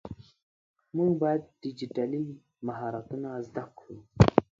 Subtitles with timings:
[0.95, 2.23] مونږ باید ډيجيټلي
[2.67, 3.95] مهارتونه زده کړو.